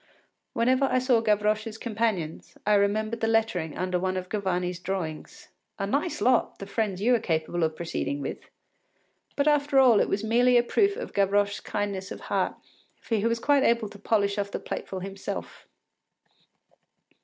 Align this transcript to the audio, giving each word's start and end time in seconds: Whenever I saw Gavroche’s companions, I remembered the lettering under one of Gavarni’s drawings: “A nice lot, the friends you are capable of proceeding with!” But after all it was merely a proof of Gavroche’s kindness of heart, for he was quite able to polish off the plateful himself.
Whenever 0.53 0.85
I 0.85 0.97
saw 0.97 1.21
Gavroche’s 1.21 1.77
companions, 1.77 2.57
I 2.65 2.73
remembered 2.73 3.19
the 3.21 3.27
lettering 3.27 3.77
under 3.77 3.99
one 3.99 4.17
of 4.17 4.29
Gavarni’s 4.29 4.79
drawings: 4.79 5.49
“A 5.77 5.85
nice 5.85 6.21
lot, 6.21 6.57
the 6.57 6.65
friends 6.65 7.03
you 7.03 7.13
are 7.13 7.19
capable 7.19 7.61
of 7.63 7.75
proceeding 7.75 8.19
with!” 8.19 8.49
But 9.35 9.47
after 9.47 9.77
all 9.77 9.99
it 9.99 10.09
was 10.09 10.23
merely 10.23 10.57
a 10.57 10.63
proof 10.63 10.97
of 10.97 11.13
Gavroche’s 11.13 11.59
kindness 11.59 12.09
of 12.11 12.21
heart, 12.21 12.55
for 12.99 13.13
he 13.17 13.25
was 13.27 13.37
quite 13.37 13.61
able 13.63 13.89
to 13.89 13.99
polish 13.99 14.39
off 14.39 14.49
the 14.49 14.57
plateful 14.59 15.01
himself. 15.01 15.67